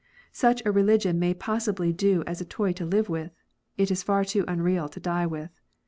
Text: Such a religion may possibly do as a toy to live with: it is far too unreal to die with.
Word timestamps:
Such 0.31 0.63
a 0.65 0.71
religion 0.71 1.19
may 1.19 1.35
possibly 1.35 1.93
do 1.93 2.23
as 2.25 2.41
a 2.41 2.45
toy 2.45 2.73
to 2.73 2.87
live 2.87 3.07
with: 3.07 3.33
it 3.77 3.91
is 3.91 4.01
far 4.01 4.25
too 4.25 4.43
unreal 4.47 4.89
to 4.89 4.99
die 4.99 5.27
with. 5.27 5.51